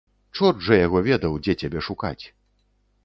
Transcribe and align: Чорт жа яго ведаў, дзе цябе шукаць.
Чорт 0.37 0.63
жа 0.67 0.79
яго 0.79 1.03
ведаў, 1.09 1.37
дзе 1.43 1.53
цябе 1.65 1.87
шукаць. 1.89 2.23